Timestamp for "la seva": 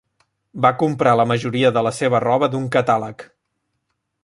1.89-2.23